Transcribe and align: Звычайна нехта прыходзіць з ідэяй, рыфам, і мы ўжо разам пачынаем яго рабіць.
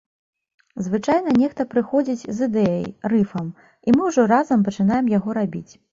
Звычайна 0.85 1.33
нехта 1.41 1.67
прыходзіць 1.73 2.27
з 2.37 2.49
ідэяй, 2.51 2.89
рыфам, 3.15 3.53
і 3.87 3.95
мы 3.99 4.11
ўжо 4.11 4.21
разам 4.33 4.59
пачынаем 4.71 5.05
яго 5.19 5.29
рабіць. 5.41 5.69